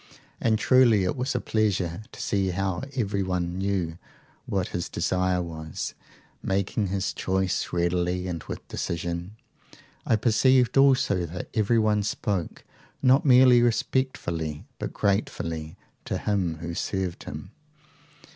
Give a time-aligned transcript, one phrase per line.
[0.41, 3.99] And truly it was a pleasure to see how everyone knew
[4.47, 5.93] what his desire was,
[6.41, 9.33] making his choice readily and with decision.
[10.03, 12.63] I perceived also that everyone spoke
[13.03, 17.51] not merely respectfully, but gratefully, to him who served him.